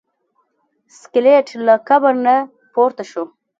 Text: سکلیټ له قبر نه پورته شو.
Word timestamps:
سکلیټ 0.99 1.47
له 1.65 1.75
قبر 1.87 2.13
نه 2.25 2.35
پورته 2.73 3.03
شو. 3.11 3.23